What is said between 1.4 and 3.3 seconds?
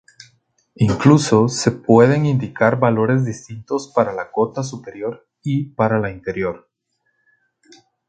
se pueden indicar valores